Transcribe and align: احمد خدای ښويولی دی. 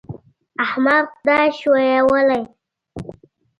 احمد 0.65 1.05
خدای 1.15 1.47
ښويولی 1.57 2.39
دی. 2.43 2.43